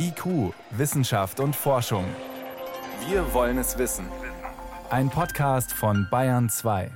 [0.00, 2.04] IQ, Wissenschaft und Forschung.
[3.08, 4.06] Wir wollen es wissen.
[4.90, 6.92] Ein Podcast von Bayern 2.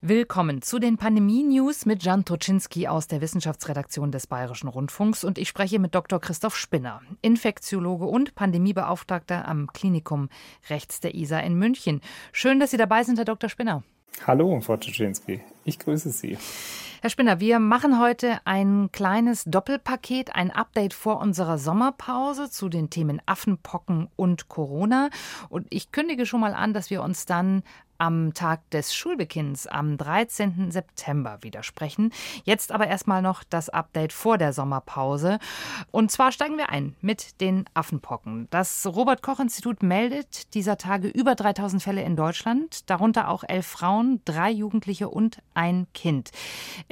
[0.00, 5.46] Willkommen zu den Pandemie-News mit Jan Toczynski aus der Wissenschaftsredaktion des Bayerischen Rundfunks und ich
[5.46, 6.18] spreche mit Dr.
[6.18, 10.30] Christoph Spinner, Infektiologe und Pandemiebeauftragter am Klinikum
[10.70, 12.00] rechts der ISA in München.
[12.32, 13.50] Schön, dass Sie dabei sind, Herr Dr.
[13.50, 13.82] Spinner.
[14.26, 15.42] Hallo, Frau Toczynski.
[15.64, 16.38] Ich grüße Sie.
[17.02, 22.90] Herr Spinner, wir machen heute ein kleines Doppelpaket, ein Update vor unserer Sommerpause zu den
[22.90, 25.08] Themen Affenpocken und Corona.
[25.48, 27.62] Und ich kündige schon mal an, dass wir uns dann
[28.00, 30.70] am Tag des Schulbeginns am 13.
[30.70, 32.12] September widersprechen.
[32.44, 35.38] Jetzt aber erstmal noch das Update vor der Sommerpause.
[35.90, 38.48] Und zwar steigen wir ein mit den Affenpocken.
[38.50, 43.66] Das Robert Koch Institut meldet dieser Tage über 3000 Fälle in Deutschland, darunter auch elf
[43.66, 46.30] Frauen, drei Jugendliche und ein Kind.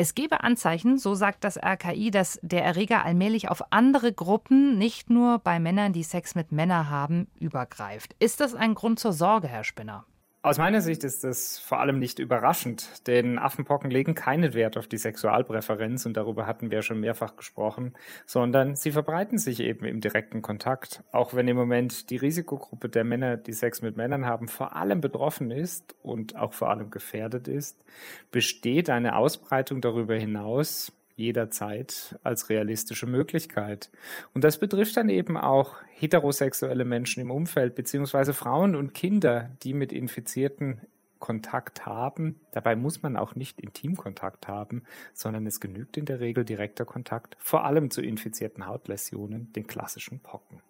[0.00, 5.10] Es gebe Anzeichen, so sagt das RKI, dass der Erreger allmählich auf andere Gruppen, nicht
[5.10, 8.14] nur bei Männern, die Sex mit Männern haben, übergreift.
[8.20, 10.04] Ist das ein Grund zur Sorge, Herr Spinner?
[10.40, 14.86] Aus meiner Sicht ist das vor allem nicht überraschend, denn Affenpocken legen keinen Wert auf
[14.86, 20.00] die Sexualpräferenz und darüber hatten wir schon mehrfach gesprochen, sondern sie verbreiten sich eben im
[20.00, 21.02] direkten Kontakt.
[21.10, 25.00] Auch wenn im Moment die Risikogruppe der Männer, die Sex mit Männern haben, vor allem
[25.00, 27.82] betroffen ist und auch vor allem gefährdet ist,
[28.30, 33.90] besteht eine Ausbreitung darüber hinaus jederzeit als realistische Möglichkeit.
[34.34, 39.74] Und das betrifft dann eben auch heterosexuelle Menschen im Umfeld, beziehungsweise Frauen und Kinder, die
[39.74, 40.80] mit Infizierten
[41.18, 42.40] Kontakt haben.
[42.52, 47.36] Dabei muss man auch nicht Intimkontakt haben, sondern es genügt in der Regel direkter Kontakt,
[47.40, 50.62] vor allem zu infizierten Hautläsionen, den klassischen Pocken.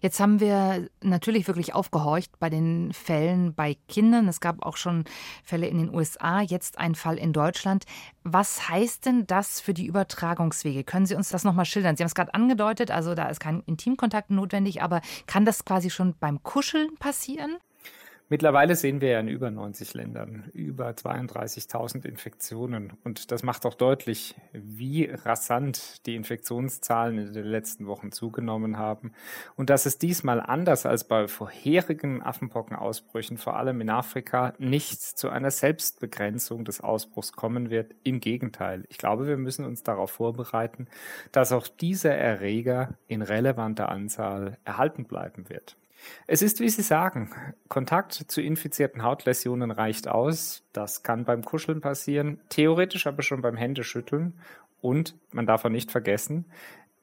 [0.00, 4.28] Jetzt haben wir natürlich wirklich aufgehorcht bei den Fällen bei Kindern.
[4.28, 5.04] Es gab auch schon
[5.44, 7.84] Fälle in den USA, jetzt ein Fall in Deutschland.
[8.24, 10.84] Was heißt denn das für die Übertragungswege?
[10.84, 11.96] Können Sie uns das nochmal schildern?
[11.96, 15.90] Sie haben es gerade angedeutet, also da ist kein Intimkontakt notwendig, aber kann das quasi
[15.90, 17.56] schon beim Kuscheln passieren?
[18.30, 22.92] Mittlerweile sehen wir ja in über 90 Ländern über 32.000 Infektionen.
[23.02, 29.12] Und das macht auch deutlich, wie rasant die Infektionszahlen in den letzten Wochen zugenommen haben.
[29.56, 35.30] Und dass es diesmal anders als bei vorherigen Affenpockenausbrüchen, vor allem in Afrika, nicht zu
[35.30, 37.94] einer Selbstbegrenzung des Ausbruchs kommen wird.
[38.02, 38.84] Im Gegenteil.
[38.90, 40.86] Ich glaube, wir müssen uns darauf vorbereiten,
[41.32, 45.78] dass auch dieser Erreger in relevanter Anzahl erhalten bleiben wird.
[46.26, 47.30] Es ist, wie Sie sagen,
[47.68, 50.62] Kontakt zu infizierten Hautläsionen reicht aus.
[50.72, 54.34] Das kann beim Kuscheln passieren, theoretisch aber schon beim Händeschütteln.
[54.80, 56.44] Und man darf auch nicht vergessen,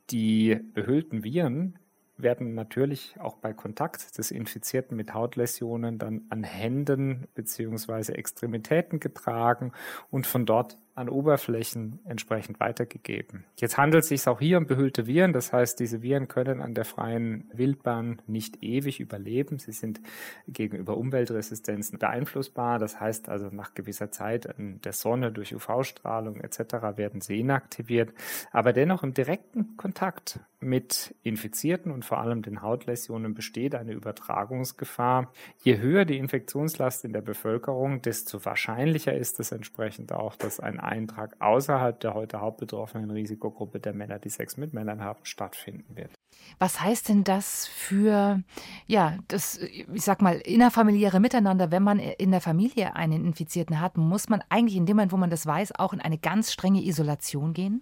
[0.10, 1.78] die behüllten Viren
[2.18, 9.74] werden natürlich auch bei Kontakt des Infizierten mit Hautläsionen dann an Händen beziehungsweise Extremitäten getragen
[10.12, 13.44] und von dort an Oberflächen entsprechend weitergegeben.
[13.58, 16.74] Jetzt handelt es sich auch hier um behüllte Viren, das heißt, diese Viren können an
[16.74, 19.60] der freien Wildbahn nicht ewig überleben.
[19.60, 20.00] Sie sind
[20.48, 26.98] gegenüber Umweltresistenzen beeinflussbar, das heißt also nach gewisser Zeit an der Sonne durch UV-Strahlung etc.
[26.98, 28.14] werden sie inaktiviert,
[28.52, 35.32] aber dennoch im direkten Kontakt mit Infizierten und vor allem den Hautläsionen besteht eine Übertragungsgefahr.
[35.64, 40.80] Je höher die Infektionslast in der Bevölkerung, desto wahrscheinlicher ist es entsprechend auch, dass ein
[40.86, 46.12] Eintrag außerhalb der heute hauptbetroffenen Risikogruppe der Männer, die Sex mit Männern haben, stattfinden wird.
[46.60, 48.42] Was heißt denn das für,
[48.88, 53.98] ja, das, ich sag mal, innerfamiliäre Miteinander, wenn man in der Familie einen Infizierten hat,
[53.98, 56.84] muss man eigentlich in dem Moment, wo man das weiß, auch in eine ganz strenge
[56.84, 57.82] Isolation gehen?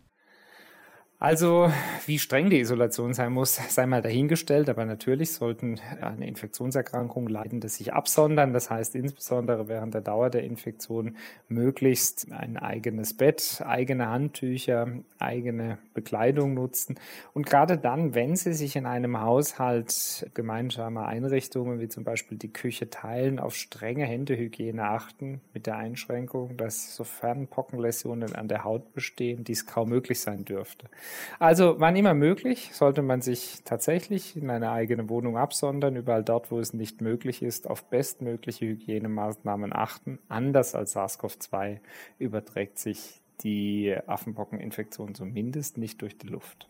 [1.24, 1.72] Also,
[2.06, 7.70] wie streng die Isolation sein muss, sei mal dahingestellt, aber natürlich sollten eine Infektionserkrankung Leidende
[7.70, 8.52] sich absondern.
[8.52, 11.16] Das heißt insbesondere während der Dauer der Infektion
[11.48, 17.00] möglichst ein eigenes Bett, eigene Handtücher, eigene Bekleidung nutzen.
[17.34, 22.52] Und gerade dann, wenn Sie sich in einem Haushalt gemeinsame Einrichtungen wie zum Beispiel die
[22.52, 28.94] Küche teilen, auf strenge Händehygiene achten, mit der Einschränkung, dass sofern Pockenläsionen an der Haut
[28.94, 30.90] bestehen, dies kaum möglich sein dürfte.
[31.40, 36.51] Also wann immer möglich, sollte man sich tatsächlich in eine eigene Wohnung absondern, überall dort,
[36.51, 40.19] wo es nicht möglich ist, auf bestmögliche Hygienemaßnahmen achten.
[40.30, 41.80] Anders als SARS-CoV-2
[42.19, 46.68] überträgt sich die Affenpockeninfektion zumindest nicht durch die Luft.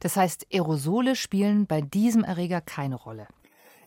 [0.00, 3.26] Das heißt, Aerosole spielen bei diesem Erreger keine Rolle.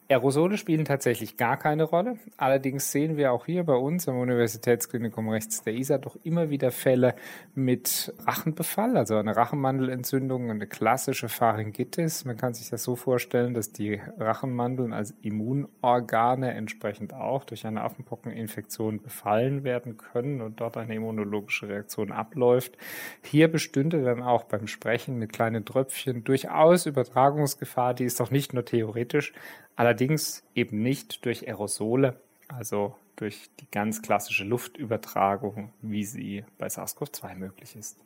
[0.07, 2.19] Aerosole spielen tatsächlich gar keine Rolle.
[2.38, 6.69] Allerdings sehen wir auch hier bei uns am Universitätsklinikum rechts der ISA doch immer wieder
[6.69, 7.16] Fälle
[7.56, 12.24] mit Rachenbefall, also eine Rachenmandelentzündung, eine klassische Pharyngitis.
[12.24, 17.81] Man kann sich das so vorstellen, dass die Rachenmandeln als Immunorgane entsprechend auch durch eine
[17.81, 22.78] Affenpockeninfektion befallen werden können und dort eine immunologische Reaktion abläuft.
[23.24, 28.54] Hier bestünde dann auch beim Sprechen mit kleinen Tröpfchen durchaus Übertragungsgefahr, die ist doch nicht
[28.54, 29.34] nur theoretisch,
[29.75, 37.36] Allerdings eben nicht durch Aerosole, also durch die ganz klassische Luftübertragung, wie sie bei SARS-CoV-2
[37.36, 37.98] möglich ist.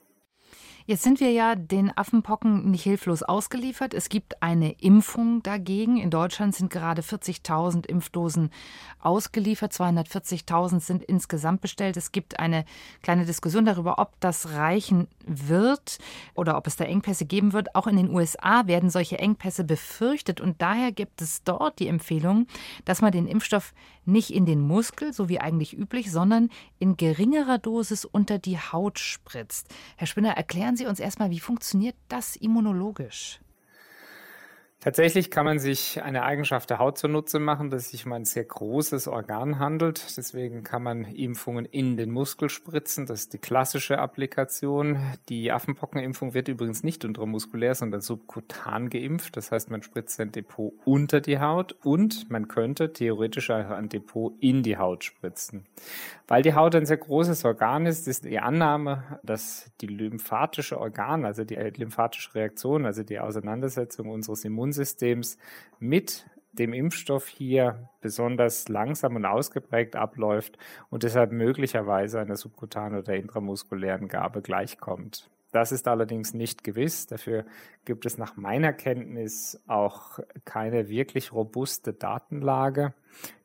[0.90, 3.94] Jetzt sind wir ja den Affenpocken nicht hilflos ausgeliefert.
[3.94, 5.98] Es gibt eine Impfung dagegen.
[5.98, 8.50] In Deutschland sind gerade 40.000 Impfdosen
[9.00, 9.72] ausgeliefert.
[9.72, 11.96] 240.000 sind insgesamt bestellt.
[11.96, 12.66] Es gibt eine
[13.04, 16.00] kleine Diskussion darüber, ob das reichen wird
[16.34, 17.76] oder ob es da Engpässe geben wird.
[17.76, 22.48] Auch in den USA werden solche Engpässe befürchtet und daher gibt es dort die Empfehlung,
[22.86, 23.76] dass man den Impfstoff
[24.12, 29.00] nicht in den Muskel, so wie eigentlich üblich, sondern in geringerer Dosis unter die Haut
[29.00, 29.74] spritzt.
[29.96, 33.40] Herr Spinner, erklären Sie uns erstmal, wie funktioniert das immunologisch?
[34.82, 38.24] Tatsächlich kann man sich eine Eigenschaft der Haut zunutze machen, dass es sich um ein
[38.24, 40.16] sehr großes Organ handelt.
[40.16, 43.06] Deswegen kann man Impfungen in den Muskel spritzen.
[43.06, 44.98] Das ist die klassische Applikation.
[45.28, 49.36] Die Affenpockenimpfung wird übrigens nicht intramuskulär, sondern subkutan geimpft.
[49.36, 53.90] Das heißt, man spritzt ein Depot unter die Haut und man könnte theoretisch auch ein
[53.90, 55.66] Depot in die Haut spritzen.
[56.30, 61.26] Weil die Haut ein sehr großes Organ ist, ist die Annahme, dass die lymphatische Organ,
[61.26, 65.40] also die lymphatische Reaktion, also die Auseinandersetzung unseres Immunsystems
[65.80, 70.60] mit dem Impfstoff hier besonders langsam und ausgeprägt abläuft
[70.92, 75.32] und deshalb möglicherweise einer subkutanen oder intramuskulären Gabe gleichkommt.
[75.52, 77.08] Das ist allerdings nicht gewiss.
[77.08, 77.46] Dafür
[77.86, 82.94] gibt es nach meiner Kenntnis auch keine wirklich robuste Datenlage.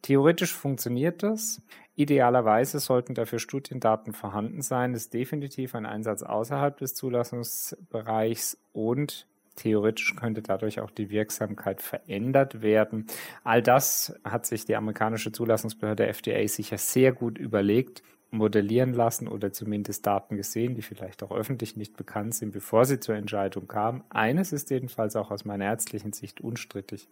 [0.02, 1.62] Theoretisch funktioniert das.
[1.96, 4.92] Idealerweise sollten dafür Studiendaten vorhanden sein.
[4.92, 9.26] Das ist definitiv ein Einsatz außerhalb des Zulassungsbereichs und
[9.56, 13.06] theoretisch könnte dadurch auch die Wirksamkeit verändert werden.
[13.44, 18.02] All das hat sich die amerikanische Zulassungsbehörde FDA sicher sehr gut überlegt
[18.34, 23.00] modellieren lassen oder zumindest Daten gesehen, die vielleicht auch öffentlich nicht bekannt sind, bevor sie
[23.00, 24.02] zur Entscheidung kamen.
[24.10, 27.08] Eines ist jedenfalls auch aus meiner ärztlichen Sicht unstrittig.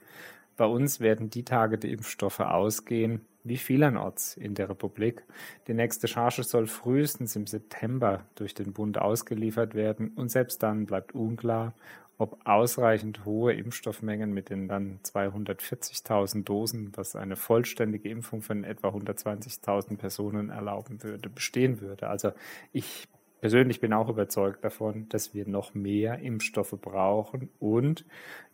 [0.57, 5.25] Bei uns werden die Tage die Impfstoffe ausgehen, wie vielerorts in der Republik.
[5.67, 10.87] Die nächste Charge soll frühestens im September durch den Bund ausgeliefert werden und selbst dann
[10.87, 11.75] bleibt unklar,
[12.23, 18.91] ob ausreichend hohe Impfstoffmengen mit den dann 240.000 Dosen, was eine vollständige Impfung von etwa
[18.91, 22.09] 120.000 Personen erlauben würde, bestehen würde.
[22.09, 22.31] Also
[22.73, 23.09] ich
[23.41, 28.05] persönlich bin auch überzeugt davon, dass wir noch mehr Impfstoffe brauchen und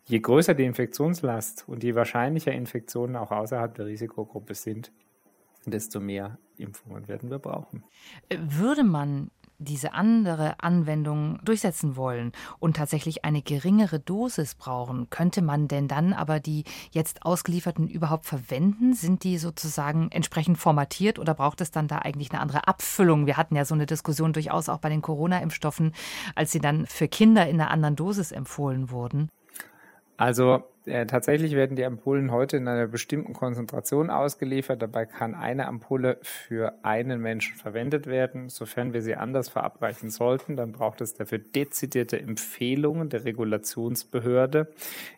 [0.05, 4.91] je größer die Infektionslast und je wahrscheinlicher Infektionen auch außerhalb der Risikogruppe sind,
[5.67, 7.83] desto mehr Impfungen werden wir brauchen.
[8.31, 15.67] Würde man diese andere Anwendung durchsetzen wollen und tatsächlich eine geringere Dosis brauchen, könnte man
[15.67, 18.93] denn dann aber die jetzt ausgelieferten überhaupt verwenden?
[18.93, 23.25] Sind die sozusagen entsprechend formatiert oder braucht es dann da eigentlich eine andere Abfüllung?
[23.25, 25.93] Wir hatten ja so eine Diskussion durchaus auch bei den Corona-Impfstoffen,
[26.35, 29.29] als sie dann für Kinder in einer anderen Dosis empfohlen wurden.
[30.17, 34.81] Also äh, tatsächlich werden die Ampullen heute in einer bestimmten Konzentration ausgeliefert.
[34.81, 38.49] Dabei kann eine Ampulle für einen Menschen verwendet werden.
[38.49, 44.67] Sofern wir sie anders verabreichen sollten, dann braucht es dafür dezidierte Empfehlungen der Regulationsbehörde.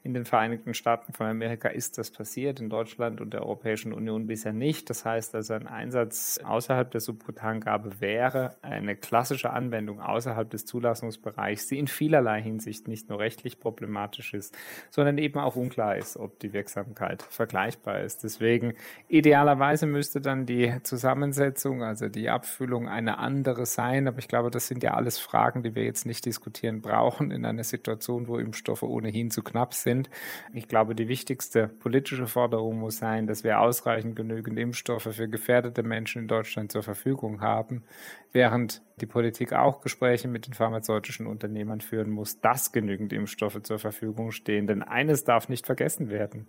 [0.03, 4.27] In den Vereinigten Staaten von Amerika ist das passiert, in Deutschland und der Europäischen Union
[4.27, 4.89] bisher nicht.
[4.89, 11.67] Das heißt also, ein Einsatz außerhalb der Subkutangabe wäre eine klassische Anwendung außerhalb des Zulassungsbereichs,
[11.67, 14.57] die in vielerlei Hinsicht nicht nur rechtlich problematisch ist,
[14.89, 18.23] sondern eben auch unklar ist, ob die Wirksamkeit vergleichbar ist.
[18.23, 18.73] Deswegen
[19.07, 24.07] idealerweise müsste dann die Zusammensetzung, also die Abfüllung eine andere sein.
[24.07, 27.45] Aber ich glaube, das sind ja alles Fragen, die wir jetzt nicht diskutieren brauchen in
[27.45, 30.09] einer Situation, wo Impfstoffe ohnehin zu knapp sind.
[30.53, 35.83] Ich glaube, die wichtigste politische Forderung muss sein, dass wir ausreichend genügend Impfstoffe für gefährdete
[35.83, 37.83] Menschen in Deutschland zur Verfügung haben,
[38.31, 43.79] während die Politik auch Gespräche mit den pharmazeutischen Unternehmern führen muss, dass genügend Impfstoffe zur
[43.79, 44.67] Verfügung stehen.
[44.67, 46.47] Denn eines darf nicht vergessen werden.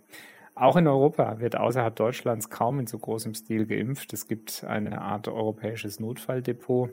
[0.55, 4.13] Auch in Europa wird außerhalb Deutschlands kaum in so großem Stil geimpft.
[4.13, 6.91] Es gibt eine Art europäisches Notfalldepot.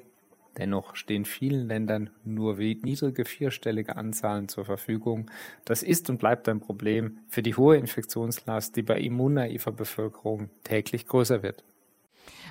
[0.57, 5.31] Dennoch stehen vielen Ländern nur niedrige vierstellige Anzahlen zur Verfügung.
[5.64, 11.07] Das ist und bleibt ein Problem für die hohe Infektionslast, die bei immunnaiver Bevölkerung täglich
[11.07, 11.62] größer wird.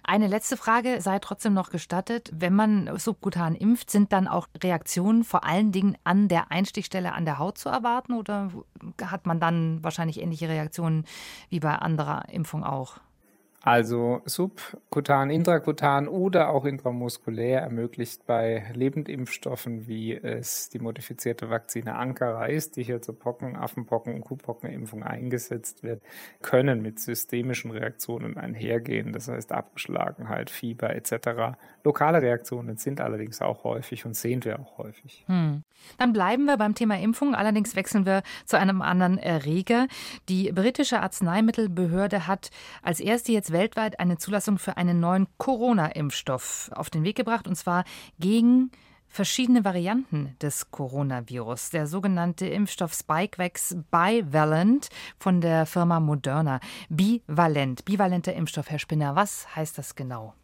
[0.04, 2.32] Eine letzte Frage sei trotzdem noch gestattet.
[2.34, 7.26] Wenn man subkutan impft, sind dann auch Reaktionen vor allen Dingen an der Einstichstelle an
[7.26, 8.52] der Haut zu erwarten oder
[9.04, 11.06] hat man dann wahrscheinlich ähnliche Reaktionen
[11.50, 13.00] wie bei anderer Impfung auch?
[13.62, 22.46] Also subkutan, intrakutan oder auch intramuskulär ermöglicht bei Lebendimpfstoffen, wie es die modifizierte Vakzine Ankara
[22.46, 26.02] ist, die hier zur Pocken, Affenpocken und Kuhpockenimpfung eingesetzt wird,
[26.42, 29.12] können mit systemischen Reaktionen einhergehen.
[29.12, 31.58] Das heißt Abgeschlagenheit, Fieber etc.
[31.84, 35.26] Lokale Reaktionen sind allerdings auch häufig und sehen wir auch häufig.
[35.28, 35.64] Hm.
[35.98, 37.36] Dann bleiben wir beim Thema Impfung.
[37.36, 39.88] Allerdings wechseln wir zu einem anderen Erreger.
[40.30, 42.52] Die britische Arzneimittelbehörde hat
[42.84, 47.56] als erste jetzt weltweit eine Zulassung für einen neuen Corona-Impfstoff auf den Weg gebracht, und
[47.56, 47.84] zwar
[48.20, 48.72] gegen
[49.10, 51.72] verschiedene Varianten des Coronavirus.
[51.72, 56.60] Der sogenannte Impfstoff Spikevax Bivalent von der Firma Moderna.
[56.90, 60.36] Bivalent, bivalenter Impfstoff, Herr Spinner, was heißt das genau?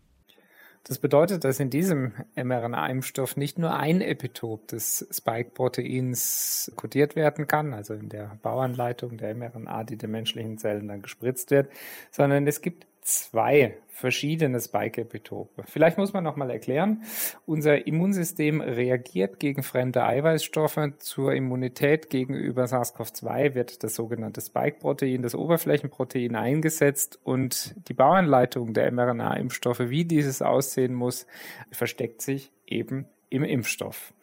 [0.87, 7.73] Das bedeutet, dass in diesem mRNA-Impfstoff nicht nur ein Epitop des Spike-Proteins kodiert werden kann,
[7.73, 11.69] also in der Bauanleitung der mRNA, die den menschlichen Zellen dann gespritzt wird,
[12.11, 15.63] sondern es gibt zwei verschiedene Spike-Epitope.
[15.67, 17.03] Vielleicht muss man noch mal erklären,
[17.45, 20.79] unser Immunsystem reagiert gegen fremde Eiweißstoffe.
[20.97, 28.91] Zur Immunität gegenüber SARS-CoV-2 wird das sogenannte Spike-Protein, das Oberflächenprotein eingesetzt und die Bauanleitung der
[28.91, 31.27] mRNA-Impfstoffe, wie dieses aussehen muss,
[31.71, 34.13] versteckt sich eben im Impfstoff.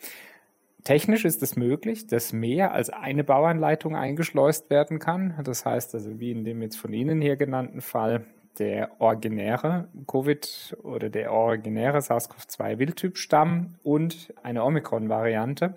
[0.82, 5.38] Technisch ist es möglich, dass mehr als eine Bauanleitung eingeschleust werden kann.
[5.44, 8.26] Das heißt also, wie in dem jetzt von Ihnen hier genannten Fall,
[8.58, 15.74] der originäre Covid oder der originäre SARS-CoV-2-Wildtypstamm und eine Omikron-Variante,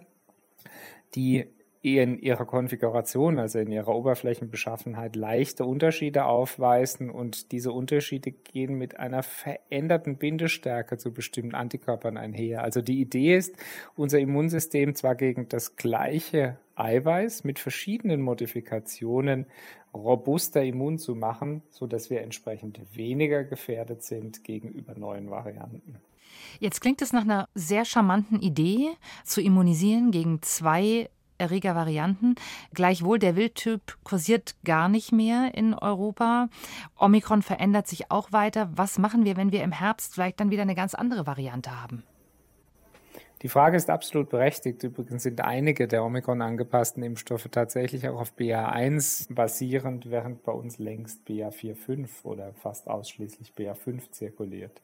[1.16, 1.48] die
[1.86, 9.00] in ihrer Konfiguration, also in ihrer Oberflächenbeschaffenheit, leichte Unterschiede aufweisen und diese Unterschiede gehen mit
[9.00, 12.64] einer veränderten Bindestärke zu bestimmten Antikörpern einher.
[12.64, 13.56] Also die Idee ist,
[13.96, 19.46] unser Immunsystem zwar gegen das gleiche Eiweiß mit verschiedenen Modifikationen
[19.94, 25.96] robuster immun zu machen, so dass wir entsprechend weniger gefährdet sind gegenüber neuen Varianten.
[26.60, 28.90] Jetzt klingt es nach einer sehr charmanten Idee,
[29.24, 32.36] zu immunisieren gegen zwei Erregervarianten.
[32.74, 36.48] Gleichwohl, der Wildtyp kursiert gar nicht mehr in Europa.
[36.98, 38.70] Omikron verändert sich auch weiter.
[38.76, 42.04] Was machen wir, wenn wir im Herbst vielleicht dann wieder eine ganz andere Variante haben?
[43.46, 44.82] Die Frage ist absolut berechtigt.
[44.82, 50.80] Übrigens sind einige der Omikron angepassten Impfstoffe tatsächlich auch auf BA1 basierend, während bei uns
[50.80, 54.82] längst BA4-5 oder fast ausschließlich BA5 zirkuliert.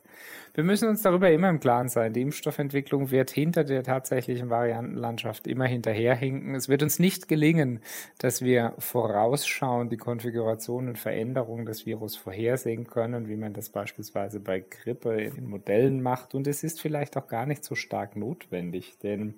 [0.53, 2.13] Wir müssen uns darüber immer im Klaren sein.
[2.13, 6.53] Die Impfstoffentwicklung wird hinter der tatsächlichen Variantenlandschaft immer hinterherhinken.
[6.53, 7.79] Es wird uns nicht gelingen,
[8.19, 14.39] dass wir vorausschauend die Konfiguration und Veränderung des Virus vorhersehen können, wie man das beispielsweise
[14.39, 16.35] bei Grippe in Modellen macht.
[16.35, 19.36] Und es ist vielleicht auch gar nicht so stark notwendig notwendig, denn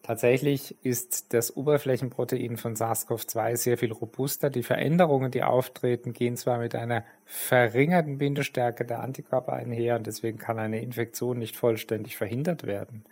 [0.00, 4.48] Tatsächlich ist das Oberflächenprotein von SARS-CoV-2 sehr viel robuster.
[4.48, 10.38] Die Veränderungen, die auftreten, gehen zwar mit einer verringerten Bindestärke der Antikörper einher und deswegen
[10.38, 13.04] kann eine Infektion nicht vollständig verhindert werden.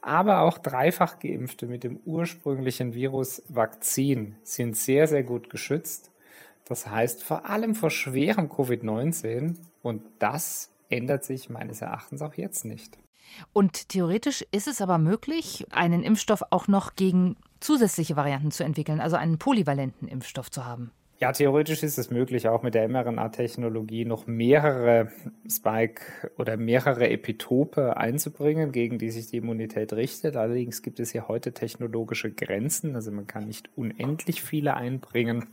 [0.00, 6.10] Aber auch dreifach geimpfte mit dem ursprünglichen Virus Vakzin sind sehr, sehr gut geschützt.
[6.64, 12.64] Das heißt vor allem vor schwerem Covid-19 und das ändert sich meines Erachtens auch jetzt
[12.64, 12.98] nicht.
[13.52, 19.00] Und theoretisch ist es aber möglich, einen Impfstoff auch noch gegen zusätzliche Varianten zu entwickeln,
[19.00, 20.92] also einen polyvalenten Impfstoff zu haben.
[21.20, 25.08] Ja, theoretisch ist es möglich, auch mit der mRNA-Technologie noch mehrere
[25.46, 30.36] Spike oder mehrere Epitope einzubringen, gegen die sich die Immunität richtet.
[30.36, 32.94] Allerdings gibt es ja heute technologische Grenzen.
[32.94, 35.44] Also man kann nicht unendlich viele einbringen.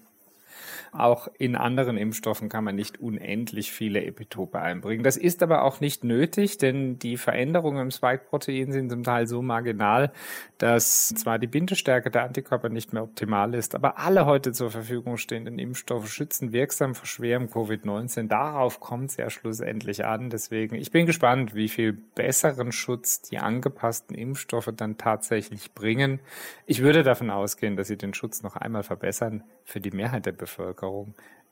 [0.91, 5.03] Auch in anderen Impfstoffen kann man nicht unendlich viele Epitope einbringen.
[5.03, 9.41] Das ist aber auch nicht nötig, denn die Veränderungen im Spike-Protein sind zum Teil so
[9.41, 10.11] marginal,
[10.57, 15.17] dass zwar die Bindestärke der Antikörper nicht mehr optimal ist, aber alle heute zur Verfügung
[15.17, 18.27] stehenden Impfstoffe schützen wirksam vor schwerem Covid-19.
[18.27, 20.29] Darauf kommt es ja schlussendlich an.
[20.29, 26.19] Deswegen, ich bin gespannt, wie viel besseren Schutz die angepassten Impfstoffe dann tatsächlich bringen.
[26.65, 30.31] Ich würde davon ausgehen, dass sie den Schutz noch einmal verbessern für die Mehrheit der
[30.31, 30.46] Bevölkerung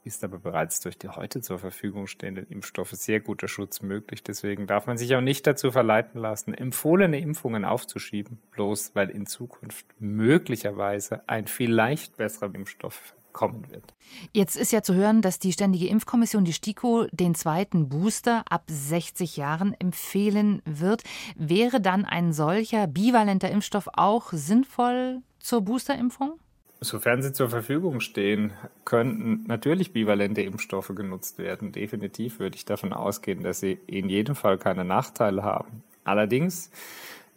[0.05, 4.23] ist aber bereits durch die heute zur Verfügung stehenden Impfstoffe sehr guter Schutz möglich.
[4.23, 9.25] Deswegen darf man sich auch nicht dazu verleiten lassen, empfohlene Impfungen aufzuschieben, bloß weil in
[9.25, 13.93] Zukunft möglicherweise ein vielleicht besserer Impfstoff kommen wird.
[14.31, 18.63] Jetzt ist ja zu hören, dass die Ständige Impfkommission, die STIKO, den zweiten Booster ab
[18.67, 21.03] 60 Jahren empfehlen wird.
[21.35, 26.39] Wäre dann ein solcher bivalenter Impfstoff auch sinnvoll zur Boosterimpfung?
[26.82, 28.51] Sofern sie zur Verfügung stehen,
[28.84, 31.72] könnten natürlich bivalente Impfstoffe genutzt werden.
[31.72, 35.84] Definitiv würde ich davon ausgehen, dass sie in jedem Fall keine Nachteile haben.
[36.03, 36.70] Allerdings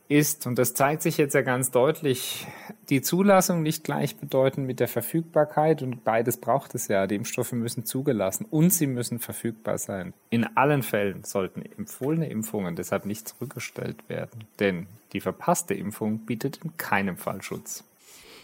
[0.09, 2.47] ist, und das zeigt sich jetzt ja ganz deutlich,
[2.89, 7.07] die Zulassung nicht gleichbedeutend mit der Verfügbarkeit und beides braucht es ja.
[7.07, 10.15] Die Impfstoffe müssen zugelassen und sie müssen verfügbar sein.
[10.31, 16.61] In allen Fällen sollten empfohlene Impfungen deshalb nicht zurückgestellt werden, denn die verpasste Impfung bietet
[16.65, 17.85] in keinem Fall Schutz.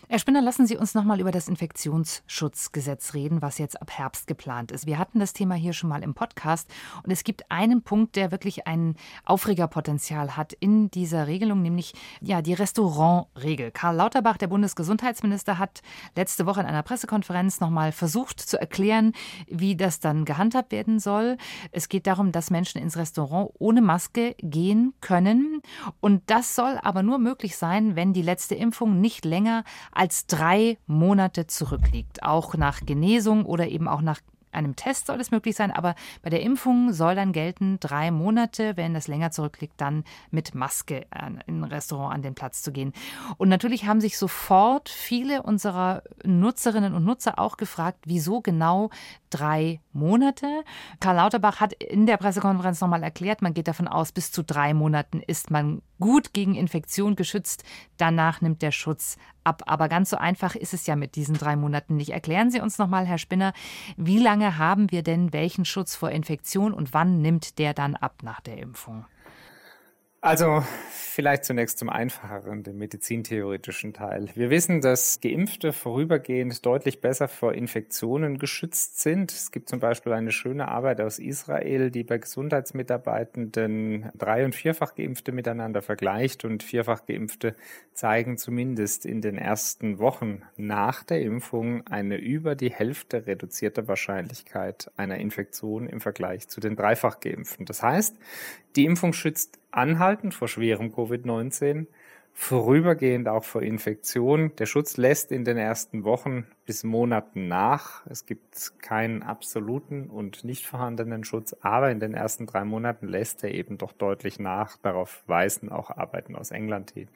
[0.07, 4.27] Herr Spinner, lassen Sie uns noch mal über das Infektionsschutzgesetz reden, was jetzt ab Herbst
[4.27, 4.87] geplant ist.
[4.87, 6.69] Wir hatten das Thema hier schon mal im Podcast
[7.05, 12.43] und es gibt einen Punkt, der wirklich ein Aufregerpotenzial hat in dieser Regelung, nämlich ja
[12.43, 13.71] die Restaurantregel.
[13.71, 15.81] Karl Lauterbach, der Bundesgesundheitsminister, hat
[16.15, 19.15] letzte Woche in einer Pressekonferenz noch mal versucht zu erklären,
[19.49, 21.39] wie das dann gehandhabt werden soll.
[21.73, 25.63] Es geht darum, dass Menschen ins Restaurant ohne Maske gehen können
[26.01, 30.79] und das soll aber nur möglich sein, wenn die letzte Impfung nicht länger als drei
[30.87, 32.23] Monate zurückliegt.
[32.23, 34.21] Auch nach Genesung oder eben auch nach
[34.55, 38.77] einem Test soll es möglich sein, aber bei der Impfung soll dann gelten, drei Monate,
[38.77, 41.07] wenn das länger zurückliegt, dann mit Maske
[41.47, 42.93] in ein Restaurant an den Platz zu gehen.
[43.37, 48.91] Und natürlich haben sich sofort viele unserer Nutzerinnen und Nutzer auch gefragt, wieso genau
[49.31, 50.47] drei Monate.
[51.01, 54.75] Karl Lauterbach hat in der Pressekonferenz nochmal erklärt, man geht davon aus, bis zu drei
[54.75, 57.65] Monaten ist man gut gegen Infektion geschützt.
[57.97, 59.63] Danach nimmt der Schutz ab.
[59.67, 62.11] Aber ganz so einfach ist es ja mit diesen drei Monaten nicht.
[62.11, 63.53] Erklären Sie uns nochmal, Herr Spinner,
[63.97, 68.23] wie lange haben wir denn welchen Schutz vor Infektion und wann nimmt der dann ab
[68.23, 69.07] nach der Impfung?
[70.25, 74.31] Also vielleicht zunächst zum einfacheren, dem medizintheoretischen Teil.
[74.35, 79.31] Wir wissen, dass Geimpfte vorübergehend deutlich besser vor Infektionen geschützt sind.
[79.31, 84.95] Es gibt zum Beispiel eine schöne Arbeit aus Israel, die bei Gesundheitsmitarbeitenden drei- und vierfach
[84.95, 87.55] Geimpfte miteinander vergleicht und vierfach Geimpfte
[87.93, 94.91] zeigen zumindest in den ersten Wochen nach der Impfung eine über die Hälfte reduzierte Wahrscheinlichkeit
[94.97, 97.67] einer Infektion im Vergleich zu den dreifach Geimpften.
[97.67, 98.17] Das heißt,
[98.77, 101.87] die Impfung schützt anhaltend vor schwerem Covid-19,
[102.33, 104.55] vorübergehend auch vor Infektion.
[104.57, 108.05] Der Schutz lässt in den ersten Wochen bis Monaten nach.
[108.07, 113.45] Es gibt keinen absoluten und nicht vorhandenen Schutz, aber in den ersten drei Monaten lässt
[113.45, 114.77] er eben doch deutlich nach.
[114.79, 117.09] Darauf weisen auch Arbeiten aus England hin.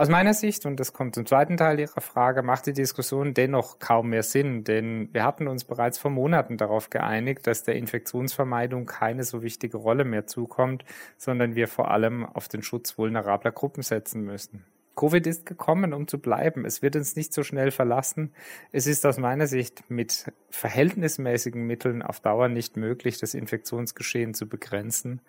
[0.00, 3.80] Aus meiner Sicht, und das kommt zum zweiten Teil Ihrer Frage, macht die Diskussion dennoch
[3.80, 8.86] kaum mehr Sinn, denn wir hatten uns bereits vor Monaten darauf geeinigt, dass der Infektionsvermeidung
[8.86, 10.86] keine so wichtige Rolle mehr zukommt,
[11.18, 14.64] sondern wir vor allem auf den Schutz vulnerabler Gruppen setzen müssen.
[15.00, 16.66] Covid ist gekommen, um zu bleiben.
[16.66, 18.34] Es wird uns nicht so schnell verlassen.
[18.70, 24.46] Es ist aus meiner Sicht mit verhältnismäßigen Mitteln auf Dauer nicht möglich, das Infektionsgeschehen zu
[24.46, 25.22] begrenzen.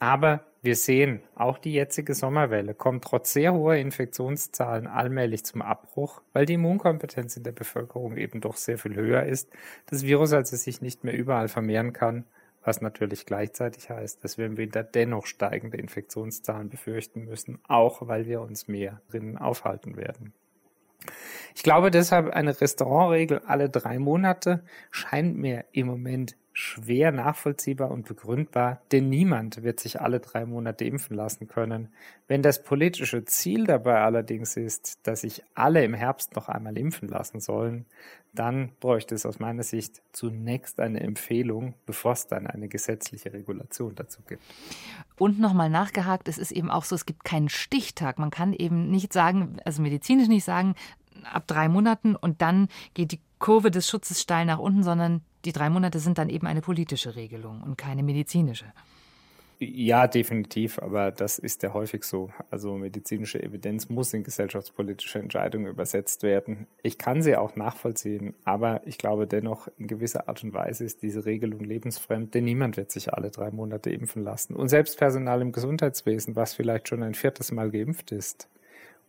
[0.00, 6.20] Aber wir sehen, auch die jetzige Sommerwelle kommt trotz sehr hoher Infektionszahlen allmählich zum Abbruch,
[6.32, 9.50] weil die Immunkompetenz in der Bevölkerung eben doch sehr viel höher ist.
[9.86, 12.24] Das Virus also sich nicht mehr überall vermehren kann
[12.64, 18.26] was natürlich gleichzeitig heißt, dass wir im Winter dennoch steigende Infektionszahlen befürchten müssen, auch weil
[18.26, 20.32] wir uns mehr drinnen aufhalten werden.
[21.54, 28.06] Ich glaube deshalb, eine Restaurantregel alle drei Monate scheint mir im Moment schwer nachvollziehbar und
[28.06, 31.88] begründbar, denn niemand wird sich alle drei Monate impfen lassen können.
[32.28, 37.08] Wenn das politische Ziel dabei allerdings ist, dass sich alle im Herbst noch einmal impfen
[37.08, 37.86] lassen sollen,
[38.34, 43.94] dann bräuchte es aus meiner Sicht zunächst eine Empfehlung, bevor es dann eine gesetzliche Regulation
[43.94, 44.42] dazu gibt.
[45.18, 48.18] Und nochmal nachgehakt, es ist eben auch so, es gibt keinen Stichtag.
[48.18, 50.74] Man kann eben nicht sagen, also medizinisch nicht sagen,
[51.30, 55.52] ab drei Monaten und dann geht die Kurve des Schutzes steil nach unten, sondern die
[55.52, 58.66] drei Monate sind dann eben eine politische Regelung und keine medizinische.
[59.64, 62.30] Ja, definitiv, aber das ist ja häufig so.
[62.50, 66.66] Also medizinische Evidenz muss in gesellschaftspolitische Entscheidungen übersetzt werden.
[66.82, 71.02] Ich kann sie auch nachvollziehen, aber ich glaube dennoch, in gewisser Art und Weise ist
[71.02, 74.56] diese Regelung lebensfremd, denn niemand wird sich alle drei Monate impfen lassen.
[74.56, 78.48] Und selbst Personal im Gesundheitswesen, was vielleicht schon ein viertes Mal geimpft ist,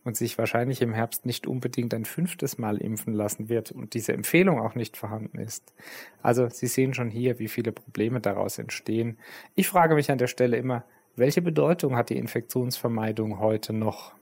[0.04, 4.12] und sich wahrscheinlich im Herbst nicht unbedingt ein fünftes Mal impfen lassen wird und diese
[4.12, 5.74] Empfehlung auch nicht vorhanden ist.
[6.22, 9.18] Also Sie sehen schon hier, wie viele Probleme daraus entstehen.
[9.54, 10.84] Ich frage mich an der Stelle immer,
[11.16, 14.14] welche Bedeutung hat die Infektionsvermeidung heute noch?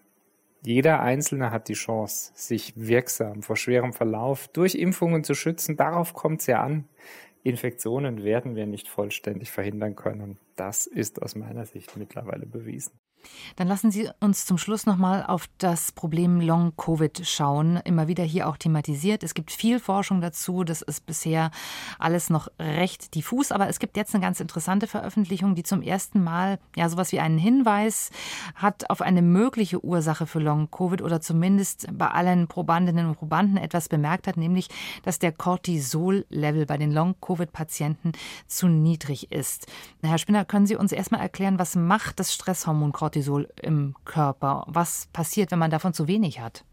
[0.65, 5.77] Jeder Einzelne hat die Chance, sich wirksam vor schwerem Verlauf durch Impfungen zu schützen.
[5.77, 6.85] Darauf kommt es ja an.
[7.43, 10.39] Infektionen werden wir nicht vollständig verhindern können.
[10.55, 12.93] Das ist aus meiner Sicht mittlerweile bewiesen.
[13.57, 17.77] Dann lassen Sie uns zum Schluss nochmal auf das Problem Long-Covid schauen.
[17.85, 19.23] Immer wieder hier auch thematisiert.
[19.23, 20.65] Es gibt viel Forschung dazu.
[20.65, 21.51] Das ist bisher
[21.99, 23.53] alles noch recht diffus.
[23.53, 27.21] Aber es gibt jetzt eine ganz interessante Veröffentlichung, die zum ersten Mal ja sowas wie
[27.21, 28.11] einen Hinweis
[28.55, 33.89] hat auf eine mögliche Ursache für Long-Covid oder zumindest bei allen Probandinnen und Probanden etwas
[33.89, 34.69] bemerkt hat, nämlich,
[35.05, 38.13] dass der Cortisol-Level bei den Long-Covid-Patienten
[38.47, 39.67] zu niedrig ist.
[40.03, 43.12] Herr Spinner, können Sie uns erstmal erklären, was macht das Stresshormon Cortisol?
[43.13, 44.65] Cortisol im Körper?
[44.69, 46.65] Was passiert, wenn man davon zu wenig hat?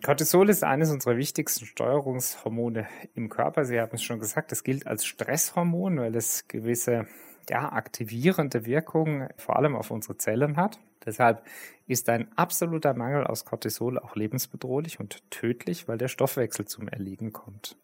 [0.00, 2.86] Cortisol ist eines unserer wichtigsten Steuerungshormone
[3.16, 3.64] im Körper.
[3.64, 7.08] Sie haben es schon gesagt, es gilt als Stresshormon, weil es gewisse
[7.48, 10.78] ja, aktivierende Wirkungen vor allem auf unsere Zellen hat.
[11.04, 11.42] Deshalb
[11.88, 17.32] ist ein absoluter Mangel aus Cortisol auch lebensbedrohlich und tödlich, weil der Stoffwechsel zum Erliegen
[17.32, 17.76] kommt.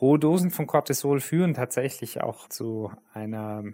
[0.00, 3.64] Hohe Dosen von Cortisol führen tatsächlich auch zu einer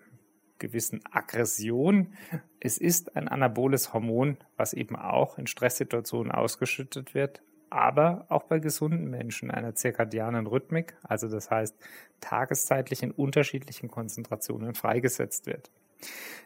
[0.59, 2.15] gewissen Aggression.
[2.61, 8.61] Es ist ein anaboles Hormon, was eben auch in Stresssituationen ausgeschüttet wird, aber auch bei
[8.61, 11.77] gesunden Menschen einer zirkadianen Rhythmik, also das heißt
[12.21, 15.71] tageszeitlich in unterschiedlichen Konzentrationen freigesetzt wird.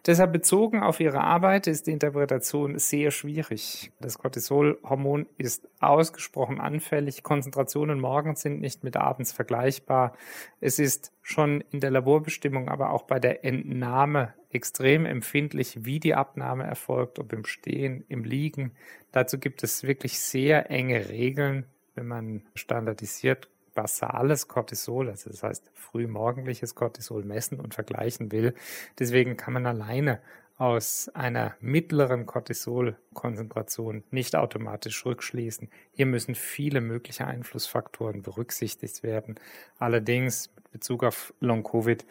[0.07, 3.93] Deshalb bezogen auf ihre Arbeit ist die Interpretation sehr schwierig.
[4.01, 7.23] Das Cortisolhormon ist ausgesprochen anfällig.
[7.23, 10.15] Konzentrationen morgens sind nicht mit abends vergleichbar.
[10.61, 16.15] Es ist schon in der Laborbestimmung, aber auch bei der Entnahme extrem empfindlich, wie die
[16.15, 18.73] Abnahme erfolgt, ob im Stehen, im Liegen.
[19.13, 25.71] Dazu gibt es wirklich sehr enge Regeln, wenn man standardisiert basales Cortisol, also das heißt
[25.73, 28.55] frühmorgendliches Cortisol messen und vergleichen will.
[28.99, 30.21] Deswegen kann man alleine
[30.57, 35.71] aus einer mittleren Cortisolkonzentration nicht automatisch rückschließen.
[35.93, 39.37] Hier müssen viele mögliche Einflussfaktoren berücksichtigt werden.
[39.79, 42.05] Allerdings mit Bezug auf Long-Covid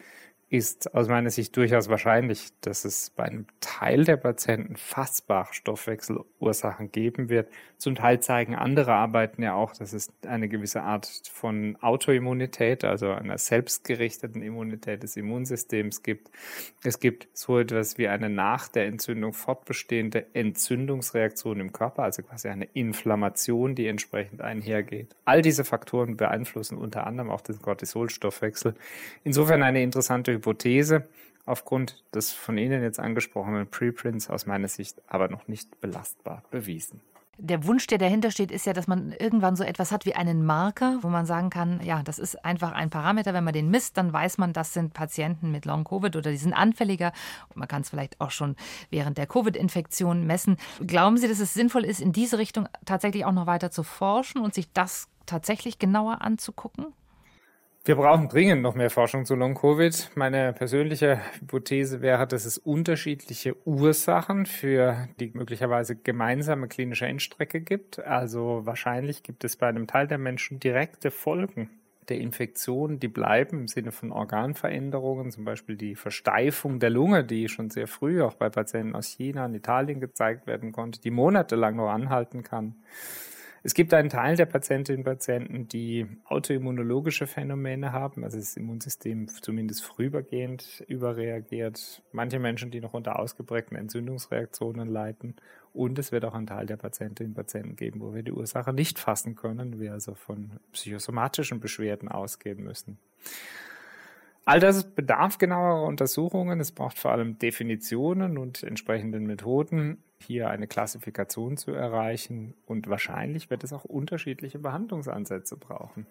[0.50, 6.90] ist aus meiner Sicht durchaus wahrscheinlich, dass es bei einem Teil der Patienten fassbare Stoffwechselursachen
[6.90, 7.50] geben wird.
[7.76, 13.10] Zum Teil zeigen andere Arbeiten ja auch, dass es eine gewisse Art von Autoimmunität, also
[13.10, 16.30] einer selbstgerichteten Immunität des Immunsystems gibt.
[16.82, 22.48] Es gibt so etwas wie eine nach der Entzündung fortbestehende Entzündungsreaktion im Körper, also quasi
[22.48, 25.14] eine Inflammation, die entsprechend einhergeht.
[25.26, 28.74] All diese Faktoren beeinflussen unter anderem auch den Cortisolstoffwechsel.
[29.24, 31.08] Insofern eine interessante Hypothese
[31.46, 37.00] aufgrund des von Ihnen jetzt angesprochenen Preprints aus meiner Sicht aber noch nicht belastbar bewiesen.
[37.40, 40.44] Der Wunsch, der dahinter steht, ist ja, dass man irgendwann so etwas hat wie einen
[40.44, 43.32] Marker, wo man sagen kann, ja, das ist einfach ein Parameter.
[43.32, 46.52] Wenn man den misst, dann weiß man, das sind Patienten mit Long-Covid oder die sind
[46.52, 47.12] anfälliger.
[47.54, 48.56] Man kann es vielleicht auch schon
[48.90, 50.56] während der Covid-Infektion messen.
[50.84, 54.40] Glauben Sie, dass es sinnvoll ist, in diese Richtung tatsächlich auch noch weiter zu forschen
[54.40, 56.86] und sich das tatsächlich genauer anzugucken?
[57.84, 60.10] Wir brauchen dringend noch mehr Forschung zu Long-Covid.
[60.14, 67.98] Meine persönliche Hypothese wäre, dass es unterschiedliche Ursachen für die möglicherweise gemeinsame klinische Endstrecke gibt.
[68.00, 71.70] Also wahrscheinlich gibt es bei einem Teil der Menschen direkte Folgen
[72.08, 77.48] der Infektion, die bleiben im Sinne von Organveränderungen, zum Beispiel die Versteifung der Lunge, die
[77.48, 81.76] schon sehr früh auch bei Patienten aus China und Italien gezeigt werden konnte, die monatelang
[81.76, 82.76] noch anhalten kann.
[83.62, 89.28] Es gibt einen Teil der Patientinnen und Patienten, die autoimmunologische Phänomene haben, also das Immunsystem
[89.28, 92.02] zumindest vorübergehend überreagiert.
[92.12, 95.36] Manche Menschen, die noch unter ausgeprägten Entzündungsreaktionen leiden.
[95.72, 98.72] Und es wird auch einen Teil der Patientinnen und Patienten geben, wo wir die Ursache
[98.72, 102.98] nicht fassen können, wir also von psychosomatischen Beschwerden ausgehen müssen.
[104.44, 106.58] All das bedarf genauerer Untersuchungen.
[106.58, 112.54] Es braucht vor allem Definitionen und entsprechenden Methoden, hier eine Klassifikation zu erreichen.
[112.66, 116.06] Und wahrscheinlich wird es auch unterschiedliche Behandlungsansätze brauchen.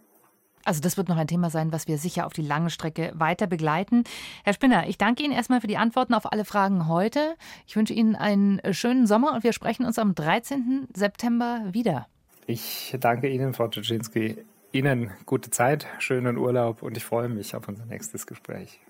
[0.63, 3.47] Also das wird noch ein Thema sein, was wir sicher auf die lange Strecke weiter
[3.47, 4.03] begleiten.
[4.43, 7.35] Herr Spinner, ich danke Ihnen erstmal für die Antworten auf alle Fragen heute.
[7.65, 10.89] Ich wünsche Ihnen einen schönen Sommer und wir sprechen uns am 13.
[10.93, 12.07] September wieder.
[12.47, 14.37] Ich danke Ihnen, Frau Tuczynski.
[14.73, 18.81] Ihnen gute Zeit, schönen Urlaub und ich freue mich auf unser nächstes Gespräch.